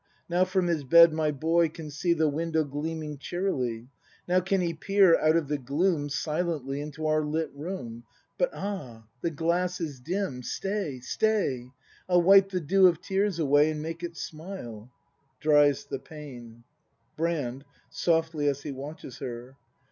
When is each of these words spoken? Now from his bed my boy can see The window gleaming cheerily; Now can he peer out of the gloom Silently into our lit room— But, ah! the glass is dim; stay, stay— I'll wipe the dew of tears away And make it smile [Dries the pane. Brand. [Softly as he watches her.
Now 0.27 0.45
from 0.45 0.65
his 0.65 0.83
bed 0.83 1.13
my 1.13 1.29
boy 1.29 1.69
can 1.69 1.91
see 1.91 2.13
The 2.13 2.27
window 2.27 2.63
gleaming 2.63 3.19
cheerily; 3.19 3.89
Now 4.27 4.39
can 4.39 4.59
he 4.59 4.73
peer 4.73 5.15
out 5.21 5.35
of 5.35 5.47
the 5.47 5.59
gloom 5.59 6.09
Silently 6.09 6.81
into 6.81 7.05
our 7.05 7.23
lit 7.23 7.51
room— 7.53 8.03
But, 8.39 8.49
ah! 8.51 9.05
the 9.21 9.29
glass 9.29 9.79
is 9.79 9.99
dim; 9.99 10.41
stay, 10.41 11.01
stay— 11.01 11.67
I'll 12.09 12.23
wipe 12.23 12.49
the 12.49 12.59
dew 12.61 12.87
of 12.87 12.99
tears 12.99 13.37
away 13.37 13.69
And 13.69 13.83
make 13.83 14.01
it 14.01 14.17
smile 14.17 14.89
[Dries 15.39 15.85
the 15.85 15.99
pane. 15.99 16.63
Brand. 17.15 17.63
[Softly 17.91 18.47
as 18.47 18.63
he 18.63 18.71
watches 18.71 19.19
her. 19.19 19.55